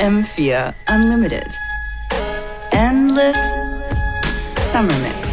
[0.00, 1.54] FM4 Unlimited.
[2.72, 3.36] Endless
[4.72, 5.29] Summer Mix.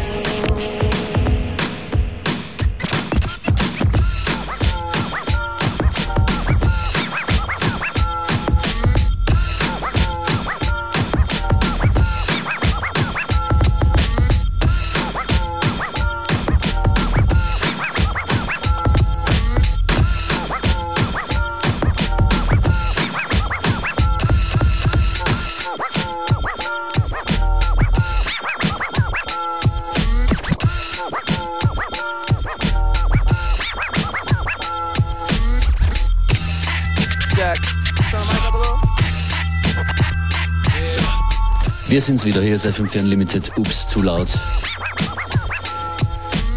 [41.98, 43.50] Wir sind's wieder, hier ist FM4 Unlimited.
[43.56, 44.28] Ups, zu laut.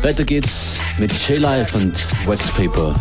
[0.03, 2.95] Weiter geht's mit J-Live und Wax Paper.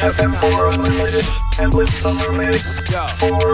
[0.00, 1.24] FM4 Unlimited.
[1.60, 2.88] Endless summer mix.
[2.90, 3.04] Yo.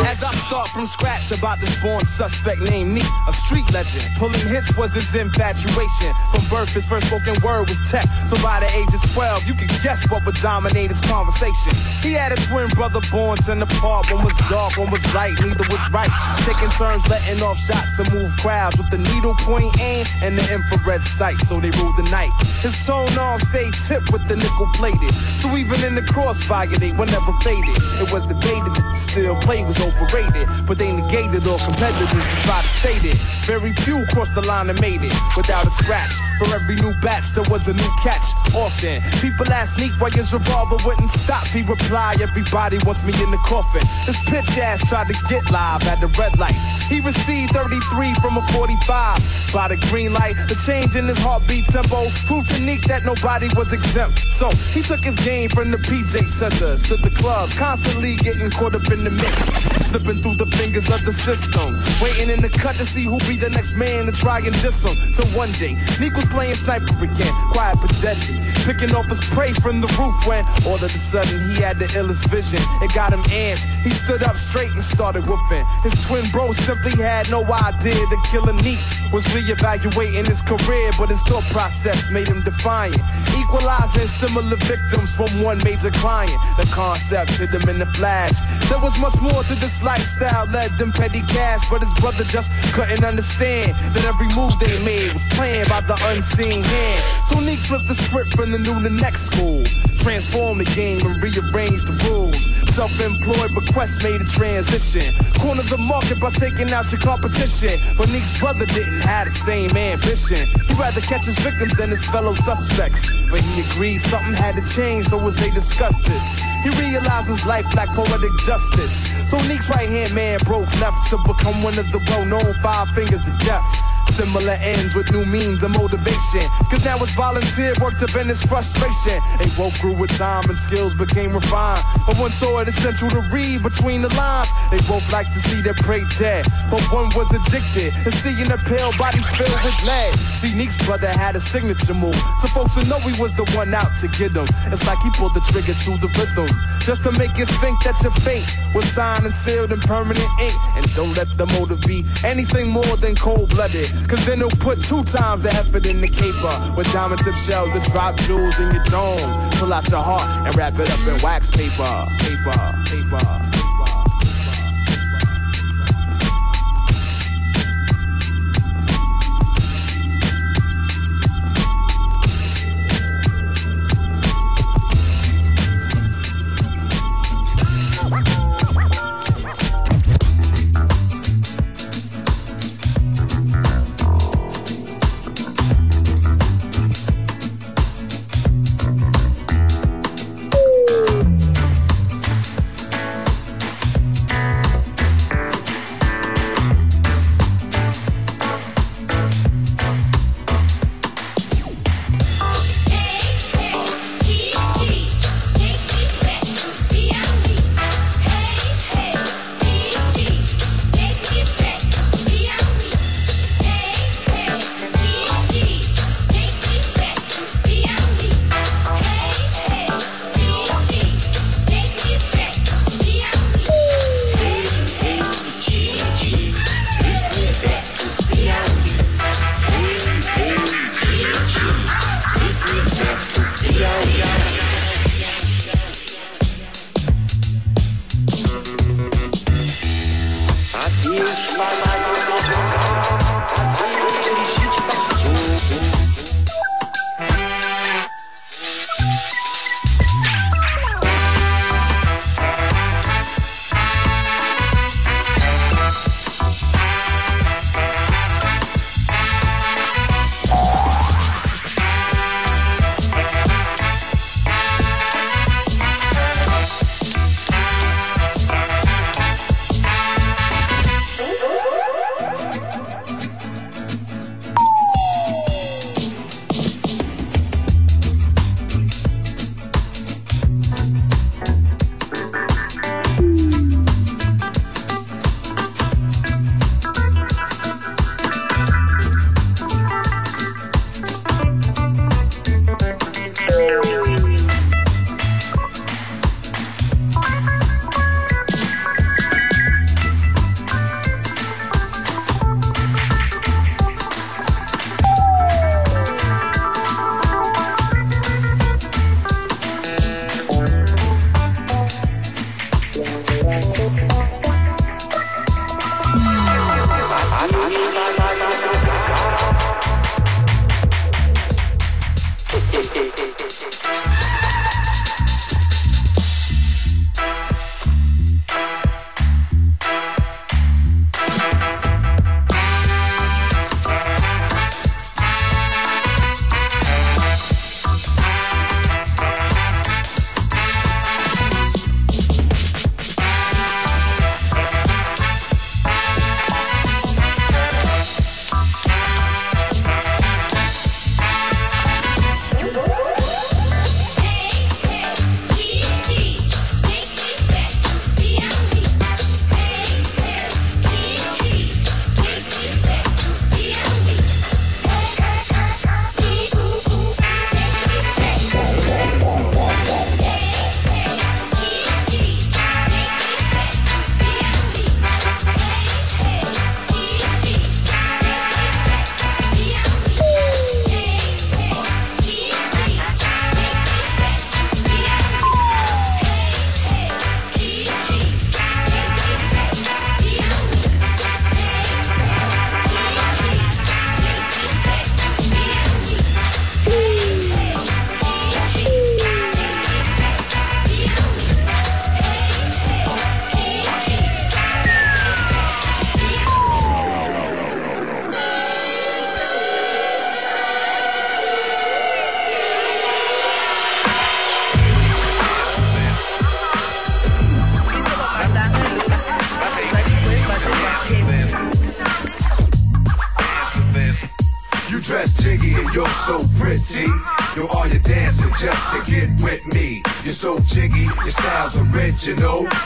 [0.07, 4.15] As I start from scratch about this born suspect named me, a street legend.
[4.17, 6.15] Pulling hits was his infatuation.
[6.31, 8.07] From birth, his first spoken word was tech.
[8.29, 11.75] So by the age of 12, you can guess what would dominate his conversation.
[12.03, 14.13] He had a twin brother born ten apart.
[14.13, 16.11] One was dark, one was light, neither was right.
[16.47, 20.47] Taking turns letting off shots to move crowds with the needle point aim and the
[20.55, 21.39] infrared sight.
[21.49, 22.31] So they ruled the night.
[22.63, 25.15] His tone arm stayed tipped with the nickel plated.
[25.15, 27.88] So even in the crossfire, they were never faded.
[27.99, 32.61] It was debated that still play was overrated, but they negated all competitors to try
[32.63, 33.17] to state it.
[33.49, 36.13] Very few crossed the line and made it without a scratch.
[36.39, 38.23] For every new batch, there was a new catch.
[38.55, 41.47] Often, people ask Neek why his revolver wouldn't stop.
[41.49, 43.83] He replied, Everybody wants me in the coffin.
[44.07, 46.55] This pitch ass tried to get live at the red light.
[46.87, 49.19] He received 33 from a 45.
[49.55, 53.49] By the green light, the change in his heartbeat tempo proved to Neek that nobody
[53.57, 54.19] was exempt.
[54.31, 57.78] So he took his game from the PJ Centers to the club, constantly
[58.17, 59.78] getting caught up in the mix.
[59.89, 61.73] Slipping through the fingers of the system.
[62.05, 64.85] Waiting in the cut to see who'll be the next man to try and diss
[64.85, 64.93] him.
[65.17, 68.37] Till one day, Neek was playing sniper again, quiet but deadly.
[68.69, 71.89] Picking off his prey from the roof when all of a sudden he had the
[71.97, 72.61] illest vision.
[72.85, 73.65] It got him amped.
[73.81, 75.65] He stood up straight and started woofing.
[75.81, 81.09] His twin bro simply had no idea the killer Neek was reevaluating his career, but
[81.09, 83.01] his thought process made him defiant.
[83.41, 86.37] Equalizing similar victims from one major client.
[86.61, 88.37] The concept hit him in the flash.
[88.69, 92.51] There was much more to this lifestyle led them petty cash, but his brother just
[92.73, 97.03] couldn't understand that every move they made was planned by the unseen hand.
[97.27, 99.65] So Neek flipped the script from the new to next school,
[99.99, 102.39] transformed the game and rearranged the rules.
[102.75, 105.03] Self-employed, but Quest made a transition.
[105.41, 107.75] Corner the market by taking out your competition.
[107.97, 110.39] But Neek's brother didn't have the same ambition.
[110.69, 113.11] He'd rather catch his victims than his fellow suspects.
[113.31, 117.47] But he agreed something had to change, so as they discussed this, he realized his
[117.47, 119.11] life lacked poetic justice.
[119.29, 123.27] So Neek's right hand man broke left to become one of the well-known five fingers
[123.29, 123.98] of death.
[124.13, 126.43] Similar ends with new means of motivation.
[126.71, 129.19] Cause now it's volunteer work to bend his frustration.
[129.39, 131.83] They both grew with time and skills became refined.
[132.07, 134.49] But one saw it essential to read between the lines.
[134.71, 136.47] They both like to see their prey dead.
[136.71, 140.13] But one was addicted to seeing a pale body filled with lead.
[140.39, 142.17] See, Neek's brother had a signature move.
[142.41, 144.47] So folks would know he was the one out to get them.
[144.73, 146.49] It's like he pulled the trigger to the rhythm.
[146.81, 150.55] Just to make you think that your fate was signed and sealed in permanent ink.
[150.77, 153.91] And don't let the motive be anything more than cold blooded.
[154.07, 156.77] Cause then they'll put two times the effort in the caper.
[156.77, 159.51] With diamond tip shells and drop jewels in your dome.
[159.53, 162.07] Pull out your heart and wrap it up in wax paper.
[162.19, 163.58] Paper, paper.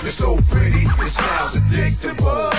[0.04, 2.50] It's so pretty, it sounds addictable.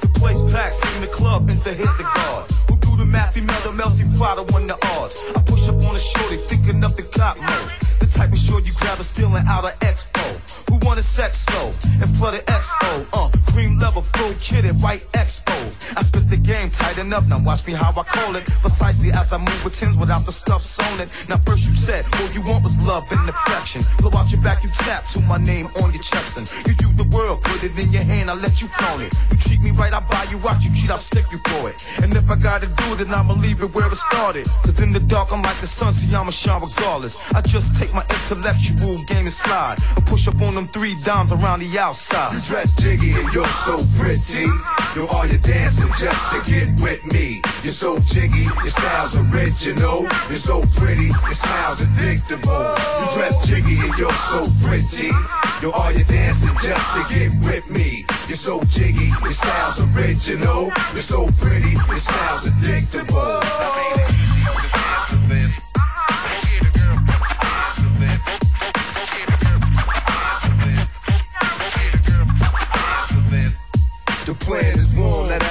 [0.00, 2.04] The place packed from the club and the hit the.
[2.68, 3.36] Who do the math?
[4.52, 5.22] Won the odds.
[5.36, 7.38] I push up on a shorty, thinking up the.
[8.00, 8.32] The type
[8.66, 10.68] you grab is stealing out of expo.
[10.68, 11.72] Who wanted sex and?
[13.12, 15.43] Uh, cream level, full kitted, white expo.
[15.96, 18.44] I spit the game, tighten up, now watch me how I call it.
[18.60, 21.08] Precisely as I move with tins without the stuff sewn it.
[21.28, 23.82] Now first you said, all you want was love and affection.
[23.98, 26.36] Blow out your back, you tap to my name on your chest.
[26.36, 29.14] And you do the world, put it in your hand, I let you phone it.
[29.30, 30.62] You treat me right, I buy you out.
[30.62, 31.78] You cheat, I'll stick you for it.
[32.02, 34.46] And if I gotta do it, then I'ma leave it where it started.
[34.66, 37.14] Cause in the dark, I'm like the sun, see I'ma shine regardless.
[37.32, 39.78] I just take my intellectual game and slide.
[39.96, 42.34] I push up on them three dimes around the outside.
[42.34, 44.50] You dress jiggy and you're so pretty.
[44.94, 47.40] You are all your dancing just to get with me.
[47.62, 50.02] You're so jiggy, your style's original.
[50.28, 52.76] You're so pretty, your smile's addictable.
[53.00, 55.10] You dress jiggy and you're so pretty.
[55.62, 58.04] Yo, are you dancing just to get with me?
[58.28, 60.72] You're so jiggy, your style's original.
[60.92, 63.40] You're so pretty, your smile's addictable.
[63.42, 65.63] I mean,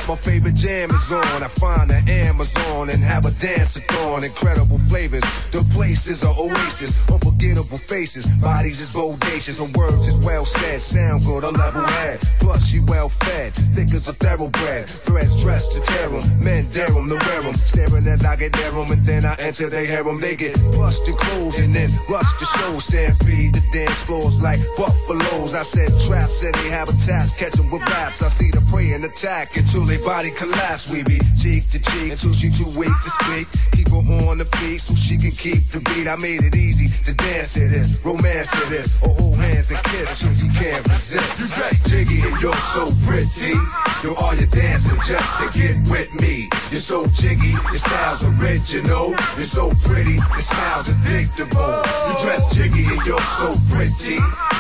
[0.08, 1.24] my favorite jam is on.
[1.24, 4.24] I find the Amazon and have a dance-a-thon.
[4.24, 7.10] Incredible flavors, the place is an oasis.
[7.10, 9.58] Unforgettable faces, bodies is bodacious.
[9.60, 12.20] Her words is well said, sound good, a level head.
[12.40, 14.90] Plus she well fed, thick as a thoroughbred.
[14.90, 17.54] Threads dressed to tear them, men dare them to wear them.
[17.56, 20.22] Staring as I get near them, and then I enter they harem.
[20.22, 22.80] They get busted clothes and then rush the show.
[22.80, 25.54] Stampede the dance floors like buffaloes.
[25.54, 28.22] I said traps and they have habitats, catch them with raps.
[28.22, 30.92] I see the prey and attack until they body collapse.
[30.92, 33.48] We be cheek to cheek until she too weak to speak.
[33.74, 36.08] Keep her on the feet so she can keep the beat.
[36.08, 39.84] I made it easy to dance to this, romance to this, or hold hands and
[39.84, 41.40] kiss until she can't resist.
[41.40, 43.56] You got Jiggy and you're so pretty.
[44.04, 46.50] Yo, all you dancing just to get with me.
[46.72, 49.16] You're so jiggy, your style's original.
[49.36, 51.84] You're so pretty, your smile's addictable.
[52.08, 54.20] You dress jiggy and you're so pretty.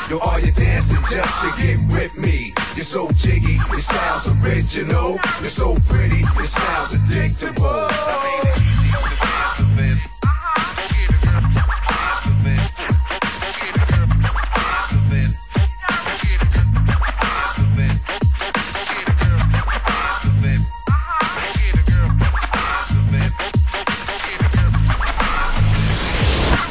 [0.10, 2.54] Yo, all you dancing just to get with me.
[2.76, 5.20] You're so jiggy, your style's original.
[5.40, 7.88] You're so pretty, your smile's addictable.
[7.90, 10.14] I made it easy to dance to this.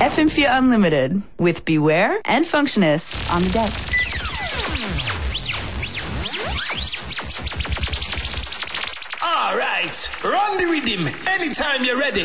[0.00, 4.01] FM4 Unlimited with Beware and Functionist on the decks.
[9.84, 12.24] Right, run the rhythm anytime you're ready.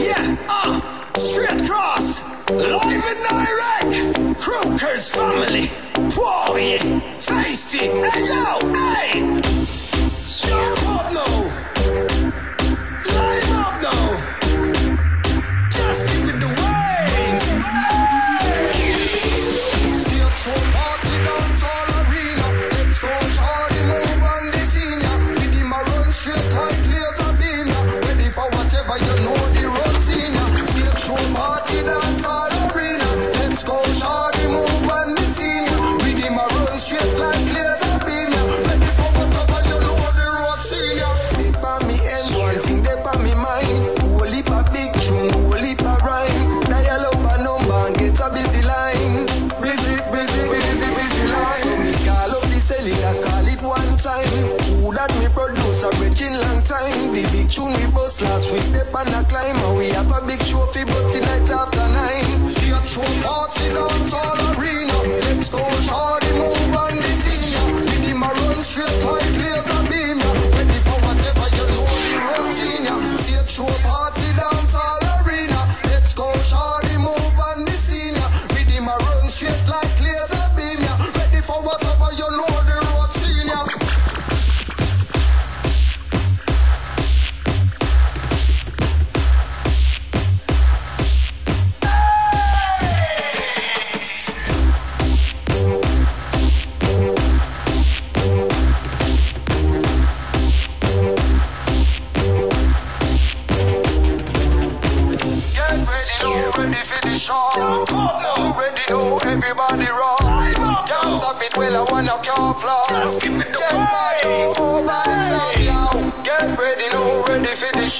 [0.00, 4.40] Yeah, uh, straight cross, live and direct.
[4.40, 5.68] Crookers family,
[6.14, 6.78] boy,
[7.18, 9.47] feisty, hey yo, hey.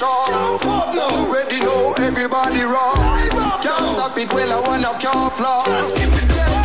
[0.01, 0.25] Ready for the show.
[0.27, 1.33] Jump up now.
[1.33, 2.95] Ready now, everybody rock.
[3.61, 5.65] Can't stop it, well I wanna can't.
[5.65, 6.58] Just give it Get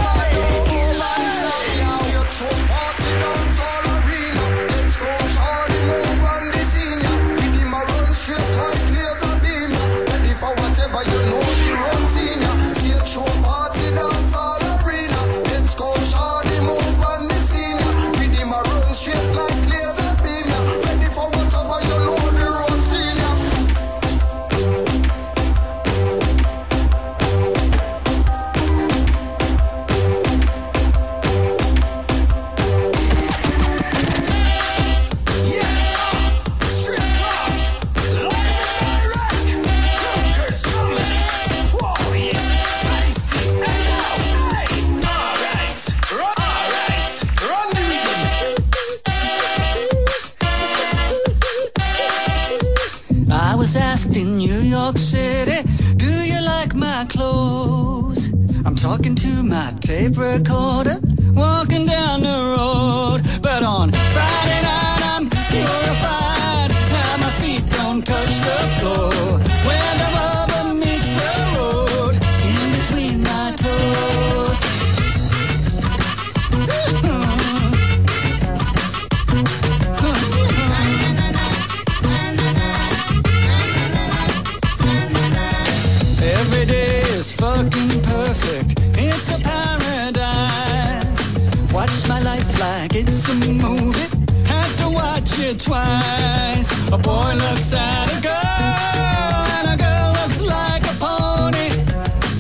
[95.55, 96.71] it twice.
[96.93, 101.69] A boy looks at a girl, and a girl looks like a pony.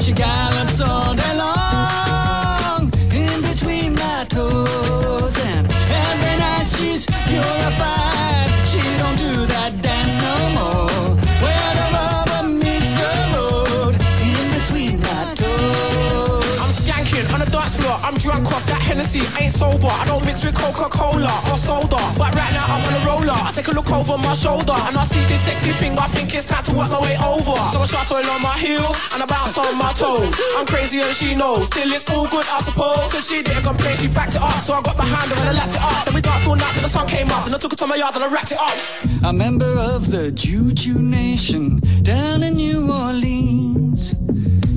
[0.02, 5.66] She gallops all day long in between my toes, and
[6.04, 8.48] every night she's purified.
[8.70, 11.16] She don't do that dance no more.
[11.44, 13.94] Where the rubber meets the road
[14.30, 16.58] in between my toes.
[16.62, 17.96] I'm skanking on the dance floor.
[18.02, 19.22] I'm drunk off that Hennessy.
[19.40, 19.88] Ain't sober.
[19.88, 21.96] I don't with Coca-Cola or soda.
[22.20, 23.38] But right now I'm on a roller.
[23.38, 25.98] I take a look over my shoulder and I see this sexy thing.
[25.98, 27.56] I think it's time to work my way over.
[27.72, 30.36] So I shuffle on my heels and I bounce on my toes.
[30.56, 31.66] I'm crazy and she knows.
[31.68, 33.12] Still it's all good, I suppose.
[33.12, 34.52] Cause she didn't complain, she backed it up.
[34.60, 36.04] So I got behind her and I lapped it up.
[36.04, 37.44] Then we danced all night till the sun came up.
[37.44, 38.76] Then I took it to my yard and I wrapped it up.
[39.24, 44.14] a member of the Juju Nation down in New Orleans.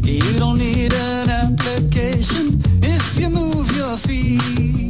[0.04, 4.87] You don't need an application if you move your feet.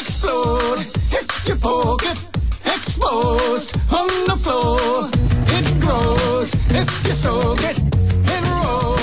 [0.00, 0.80] Explode
[1.18, 2.18] if you poke it.
[2.64, 5.08] Exposed on the floor.
[5.56, 7.78] It grows if you soak it.
[7.78, 8.97] It rolls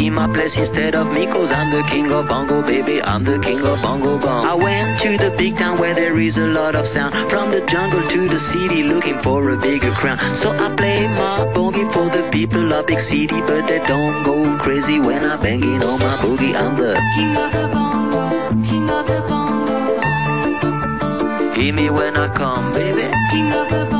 [0.00, 3.02] in my place instead of me, cause I'm the king of bongo, baby.
[3.02, 4.46] I'm the king of bongo bong.
[4.46, 7.14] I went to the big town where there is a lot of sound.
[7.30, 10.18] From the jungle to the city, looking for a bigger crown.
[10.34, 14.56] So I play my boogie for the people of big city, but they don't go
[14.58, 16.54] crazy when I'm banging on my boogie.
[16.54, 18.22] I'm the King of the bongo,
[18.68, 19.76] king of the bongo,
[21.54, 23.02] hear me when I come, baby.
[23.30, 23.99] king of the bongo,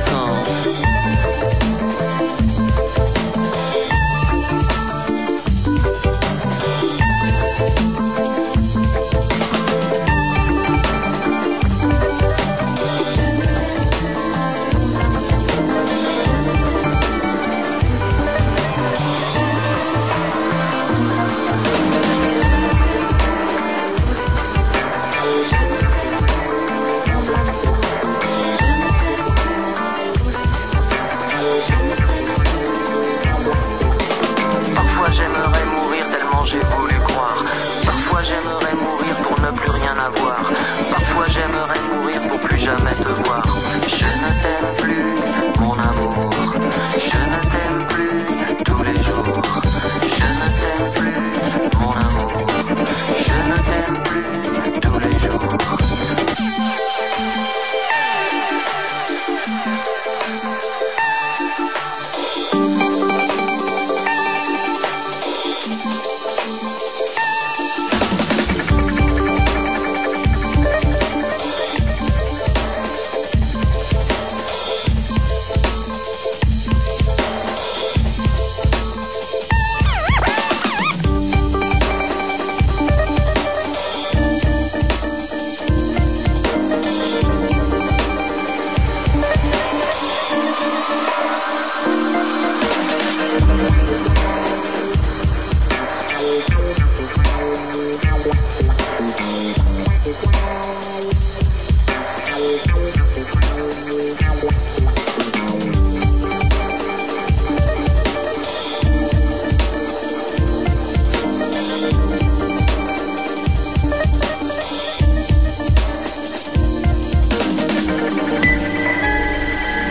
[0.00, 1.61] baby.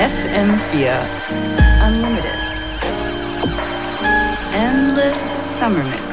[0.02, 1.06] FM4
[1.86, 2.42] Unlimited.
[4.52, 5.22] Endless
[5.60, 6.11] Summer Mix.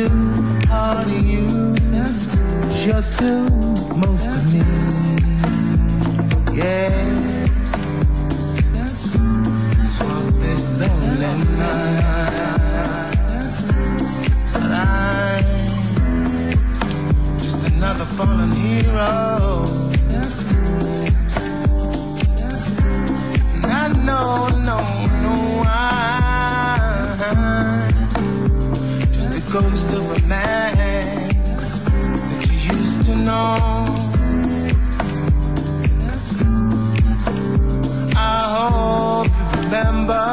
[0.00, 1.74] I'm still of you.
[1.90, 3.50] Cause you're still
[3.96, 4.60] most of me.
[6.56, 7.16] Yeah.
[9.88, 12.32] Swap this lonely night.
[14.52, 15.44] But I'm
[17.38, 19.47] just another fallen hero.
[29.60, 33.84] Ghost of a man that you used to know.
[38.16, 40.26] I hope you remember.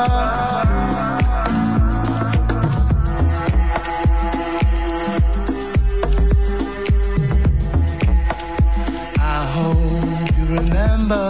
[9.18, 11.26] I hope you remember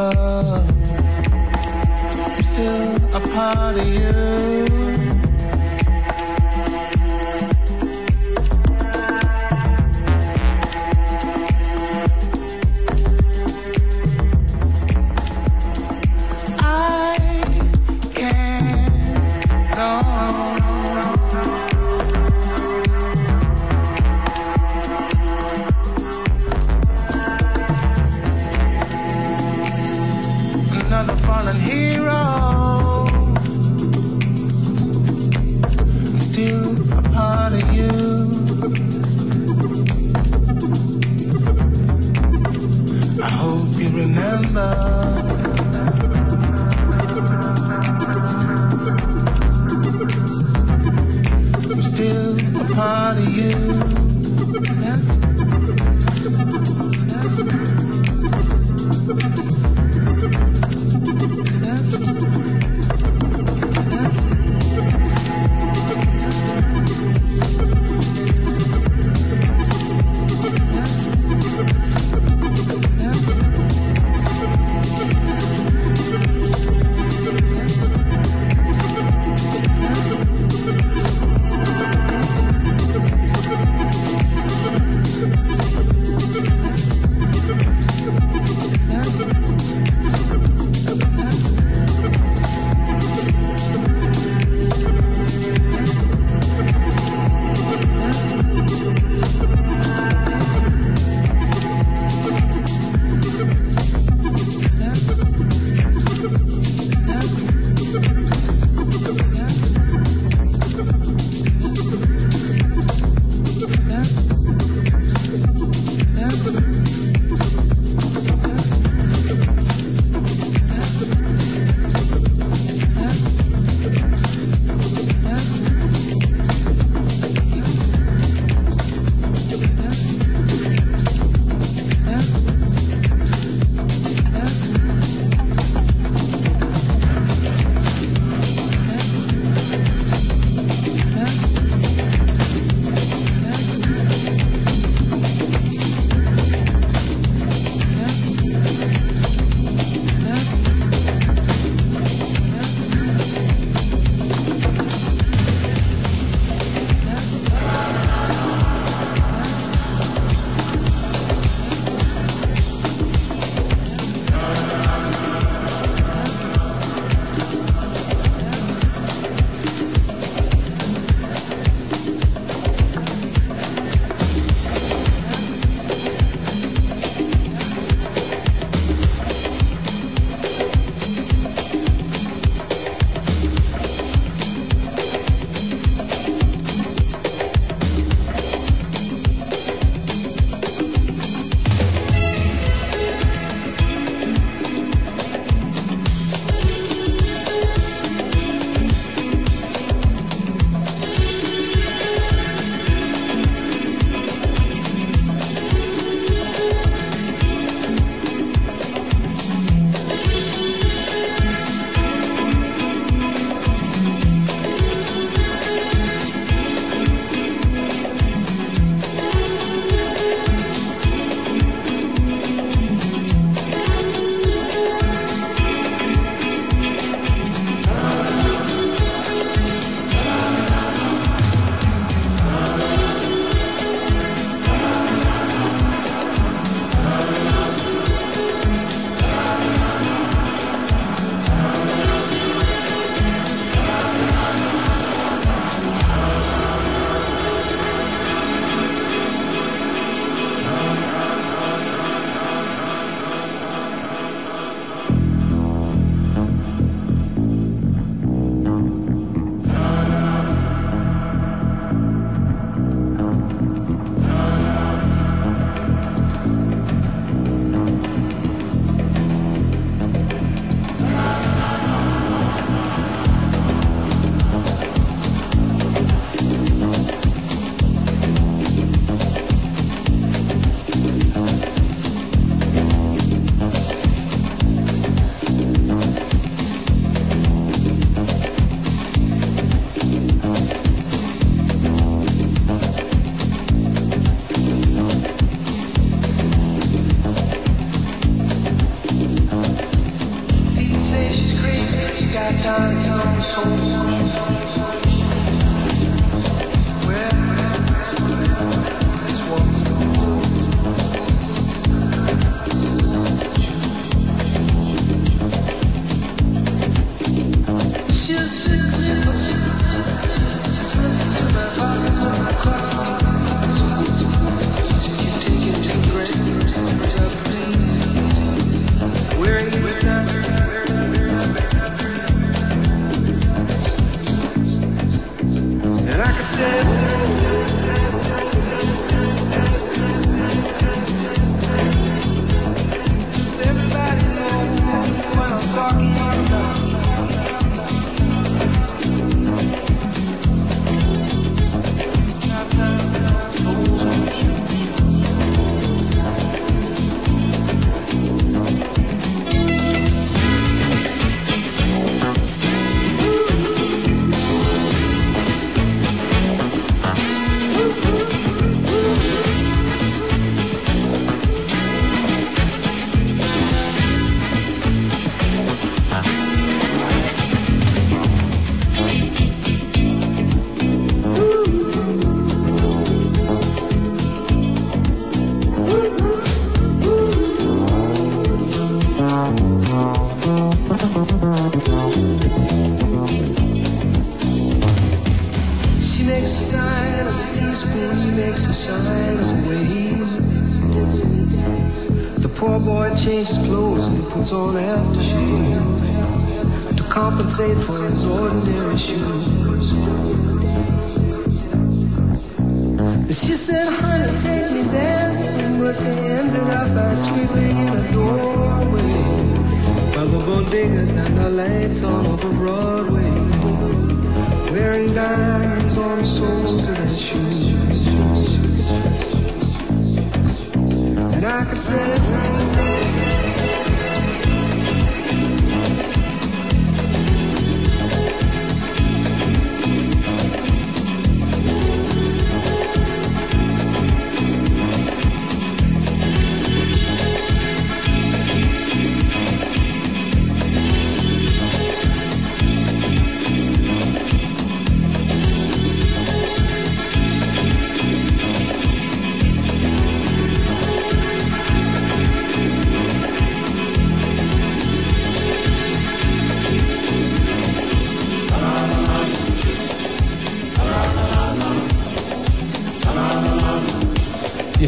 [2.25, 4.04] I'm still a part of you.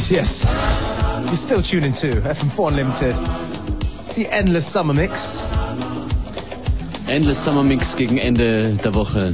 [0.10, 1.28] Yes, yes.
[1.28, 3.16] You're still tuning to FM4 Unlimited.
[4.16, 5.49] The Endless Summer Mix.
[7.08, 9.34] Endless Summer Mix gegen Ende der Woche.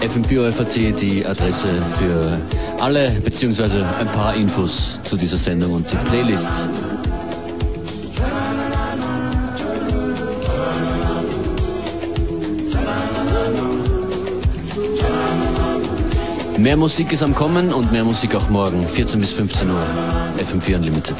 [0.00, 2.40] FM4 FAC, die Adresse für
[2.80, 6.68] alle beziehungsweise ein paar Infos zu dieser Sendung und die Playlist.
[16.58, 19.86] Mehr Musik ist am Kommen und mehr Musik auch morgen, 14 bis 15 Uhr.
[20.38, 21.16] FM4 Unlimited.